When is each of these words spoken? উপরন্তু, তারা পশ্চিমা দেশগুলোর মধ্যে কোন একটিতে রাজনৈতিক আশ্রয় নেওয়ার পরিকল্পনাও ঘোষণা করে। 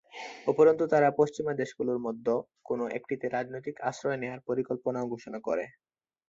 উপরন্তু, 0.47 0.83
তারা 0.93 1.09
পশ্চিমা 1.19 1.53
দেশগুলোর 1.61 1.99
মধ্যে 2.05 2.33
কোন 2.67 2.79
একটিতে 2.97 3.25
রাজনৈতিক 3.29 3.75
আশ্রয় 3.89 4.19
নেওয়ার 4.19 4.45
পরিকল্পনাও 4.49 5.11
ঘোষণা 5.13 5.39
করে। 5.47 5.65